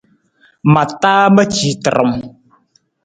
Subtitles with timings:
[0.71, 2.17] Ma taa ma ci tarung.